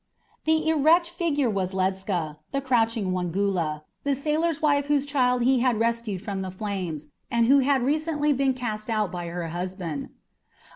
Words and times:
The 0.45 0.67
erect 0.67 1.07
figure 1.07 1.47
was 1.47 1.75
Ledscha, 1.75 2.37
the 2.51 2.59
crouching 2.59 3.11
one 3.11 3.29
Gula, 3.29 3.83
the 4.03 4.15
sailor's 4.15 4.59
wife 4.59 4.87
whose 4.87 5.05
child 5.05 5.43
he 5.43 5.59
had 5.59 5.79
rescued 5.79 6.23
from 6.23 6.41
the 6.41 6.49
flames, 6.49 7.09
and 7.29 7.45
who 7.45 7.59
had 7.59 7.83
recently 7.83 8.33
been 8.33 8.55
cast 8.55 8.89
out 8.89 9.11
by 9.11 9.27
her 9.27 9.49
husband. 9.49 10.09